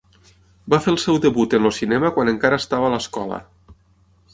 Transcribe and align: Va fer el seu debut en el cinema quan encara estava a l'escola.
Va 0.73 0.79
fer 0.85 0.93
el 0.93 0.97
seu 1.03 1.19
debut 1.27 1.55
en 1.59 1.69
el 1.71 1.75
cinema 1.83 2.13
quan 2.17 2.35
encara 2.35 2.61
estava 2.65 2.89
a 2.89 2.95
l'escola. 2.97 3.41